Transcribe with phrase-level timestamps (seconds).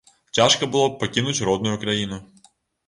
[0.37, 2.25] Цяжка было б пакінуць родную краіну.